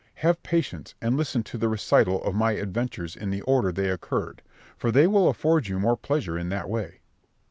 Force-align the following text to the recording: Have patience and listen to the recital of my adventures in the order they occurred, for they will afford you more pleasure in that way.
Have 0.15 0.41
patience 0.41 0.95
and 0.99 1.15
listen 1.15 1.43
to 1.43 1.59
the 1.59 1.69
recital 1.69 2.23
of 2.23 2.33
my 2.33 2.53
adventures 2.53 3.15
in 3.15 3.29
the 3.29 3.41
order 3.43 3.71
they 3.71 3.91
occurred, 3.91 4.41
for 4.75 4.91
they 4.91 5.05
will 5.05 5.29
afford 5.29 5.67
you 5.67 5.77
more 5.79 5.95
pleasure 5.95 6.39
in 6.39 6.49
that 6.49 6.67
way. 6.67 7.01